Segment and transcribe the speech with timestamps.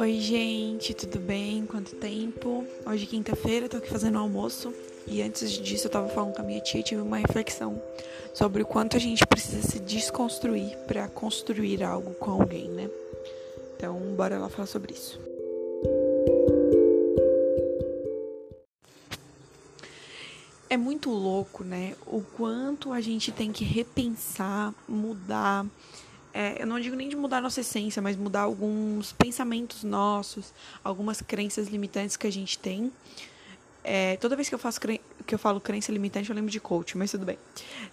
[0.00, 1.66] Oi, gente, tudo bem?
[1.66, 2.64] Quanto tempo?
[2.86, 4.72] Hoje, é quinta-feira, tô aqui fazendo almoço
[5.08, 7.82] e antes disso eu tava falando com a minha tia e tive uma reflexão
[8.32, 12.88] sobre o quanto a gente precisa se desconstruir para construir algo com alguém, né?
[13.76, 15.20] Então, bora lá falar sobre isso.
[20.70, 21.96] É muito louco, né?
[22.06, 25.66] O quanto a gente tem que repensar, mudar
[26.38, 31.20] é, eu não digo nem de mudar nossa essência, mas mudar alguns pensamentos nossos, algumas
[31.20, 32.92] crenças limitantes que a gente tem.
[33.82, 36.96] É, toda vez que eu faço que eu falo crença limitante, eu lembro de coach,
[36.96, 37.36] mas tudo bem.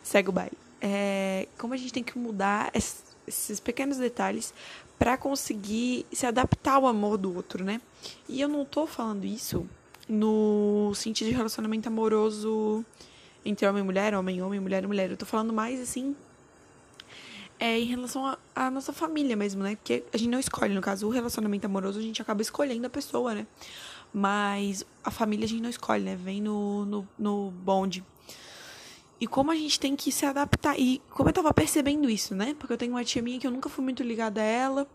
[0.03, 0.55] Segue o baile.
[0.80, 4.53] É, como a gente tem que mudar esses pequenos detalhes
[5.00, 7.81] para conseguir se adaptar ao amor do outro, né?
[8.30, 9.67] E eu não tô falando isso
[10.08, 12.86] no sentido de relacionamento amoroso
[13.44, 15.09] entre homem e mulher, homem, homem, mulher e mulher.
[15.09, 16.16] Eu tô falando mais assim
[17.59, 19.76] é em relação à nossa família mesmo, né?
[19.76, 22.89] Porque a gente não escolhe, no caso, o relacionamento amoroso, a gente acaba escolhendo a
[22.89, 23.47] pessoa, né?
[24.14, 26.16] Mas a família a gente não escolhe, né?
[26.16, 28.03] Vem no, no, no bonde.
[29.20, 30.80] E como a gente tem que se adaptar.
[30.80, 32.56] E como eu tava percebendo isso, né?
[32.59, 34.88] Porque eu tenho uma tia minha que eu nunca fui muito ligada a ela.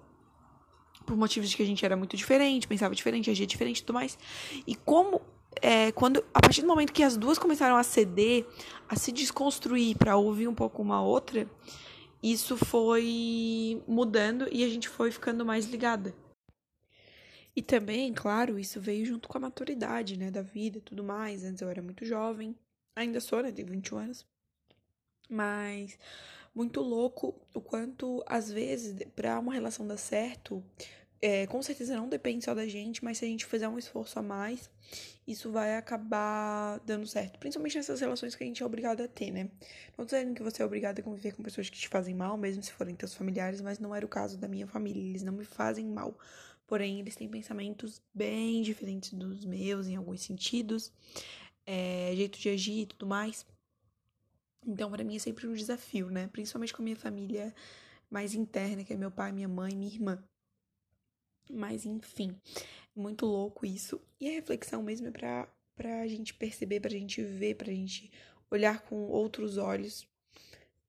[1.07, 3.95] Por motivos de que a gente era muito diferente, pensava diferente, agia diferente e tudo
[3.95, 4.19] mais.
[4.67, 5.21] E como
[5.61, 8.47] é, quando a partir do momento que as duas começaram a ceder,
[8.89, 11.49] a se desconstruir para ouvir um pouco uma outra,
[12.23, 16.15] isso foi mudando e a gente foi ficando mais ligada.
[17.55, 21.45] E também, claro, isso veio junto com a maturidade, né, da vida e tudo mais.
[21.45, 22.55] Antes eu era muito jovem,
[22.95, 24.27] ainda sou, né, tenho 21 anos.
[25.29, 25.99] Mas
[26.55, 30.63] muito louco o quanto, às vezes, para uma relação dar certo,
[31.23, 34.19] é, com certeza não depende só da gente, mas se a gente fizer um esforço
[34.19, 34.71] a mais,
[35.27, 37.39] isso vai acabar dando certo.
[37.39, 39.51] Principalmente nessas relações que a gente é obrigado a ter, né?
[39.99, 42.63] Não dizendo que você é obrigado a conviver com pessoas que te fazem mal, mesmo
[42.63, 45.03] se forem teus familiares, mas não era o caso da minha família.
[45.03, 46.19] Eles não me fazem mal.
[46.67, 50.93] Porém, eles têm pensamentos bem diferentes dos meus em alguns sentidos,
[51.67, 53.45] é, jeito de agir e tudo mais.
[54.67, 56.29] Então, para mim é sempre um desafio, né?
[56.29, 57.55] Principalmente com a minha família
[58.09, 60.23] mais interna, que é meu pai, minha mãe, minha irmã.
[61.53, 62.37] Mas enfim,
[62.95, 64.01] muito louco isso.
[64.21, 68.11] E a reflexão mesmo é pra, pra gente perceber, pra gente ver, pra gente
[68.51, 70.07] olhar com outros olhos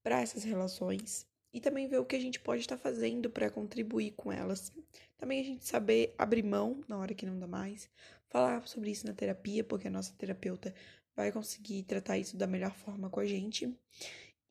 [0.03, 4.11] para essas relações e também ver o que a gente pode estar fazendo para contribuir
[4.11, 4.71] com elas.
[5.17, 7.89] Também a gente saber abrir mão na hora que não dá mais,
[8.29, 10.73] falar sobre isso na terapia, porque a nossa terapeuta
[11.15, 13.71] vai conseguir tratar isso da melhor forma com a gente.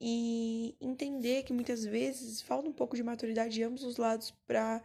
[0.00, 4.82] E entender que muitas vezes falta um pouco de maturidade de ambos os lados para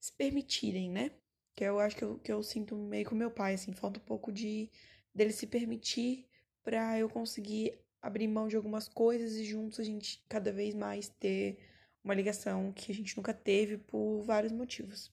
[0.00, 1.10] se permitirem, né?
[1.54, 4.04] Que eu acho que eu, que eu sinto meio com meu pai, assim, falta um
[4.04, 4.70] pouco de
[5.14, 6.26] dele se permitir
[6.62, 11.08] para eu conseguir abrir mão de algumas coisas e juntos a gente cada vez mais
[11.08, 11.58] ter
[12.04, 15.12] uma ligação que a gente nunca teve por vários motivos.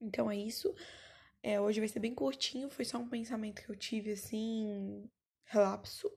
[0.00, 0.74] Então é isso.
[1.42, 5.08] É, hoje vai ser bem curtinho, foi só um pensamento que eu tive assim,
[5.44, 6.10] relapso.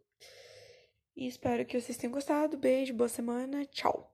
[1.15, 2.57] E espero que vocês tenham gostado.
[2.57, 4.11] Beijo, boa semana, tchau.